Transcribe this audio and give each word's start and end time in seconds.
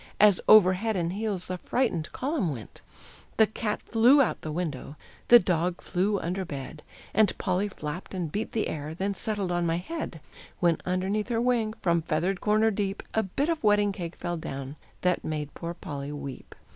As 0.19 0.41
over 0.49 0.73
head 0.73 0.95
and 0.95 1.13
heels 1.13 1.45
the 1.45 1.59
frightened 1.59 2.11
column 2.11 2.51
went! 2.51 2.81
The 3.37 3.45
cat 3.45 3.83
flew 3.83 4.19
out 4.19 4.39
of 4.43 4.51
window, 4.51 4.95
The 5.27 5.37
dog 5.37 5.79
flew 5.79 6.19
under 6.19 6.43
bed, 6.43 6.81
And 7.13 7.37
Polly 7.37 7.67
flapped 7.67 8.15
and 8.15 8.31
beat 8.31 8.53
the 8.53 8.67
air, 8.67 8.95
Then 8.95 9.13
settled 9.13 9.51
on 9.51 9.67
my 9.67 9.77
head; 9.77 10.19
When 10.59 10.79
underneath 10.87 11.29
her 11.29 11.39
wing, 11.39 11.73
From 11.83 12.01
feathered 12.01 12.41
corner 12.41 12.71
deep, 12.71 13.03
A 13.13 13.21
bit 13.21 13.47
of 13.47 13.63
wedding 13.63 13.91
cake 13.91 14.15
fell 14.15 14.37
down, 14.37 14.75
That 15.01 15.23
made 15.23 15.53
poor 15.53 15.75
Polly 15.75 16.11
weep. 16.11 16.55